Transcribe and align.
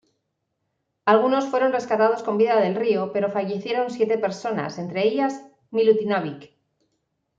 Algunos 1.05 1.45
fueron 1.45 1.73
rescatados 1.73 2.23
con 2.23 2.39
vida 2.39 2.59
del 2.59 2.73
río, 2.73 3.13
pero 3.13 3.29
fallecieron 3.29 3.91
siete 3.91 4.17
personas, 4.17 4.79
entre 4.79 5.05
ellas 5.07 5.43
Milutinović. 5.69 6.49